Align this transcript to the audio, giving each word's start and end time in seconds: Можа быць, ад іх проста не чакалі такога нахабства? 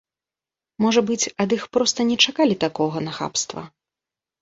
Можа 0.83 1.03
быць, 1.09 1.27
ад 1.45 1.55
іх 1.59 1.63
проста 1.79 1.99
не 2.09 2.19
чакалі 2.27 2.61
такога 2.67 2.97
нахабства? 3.09 3.61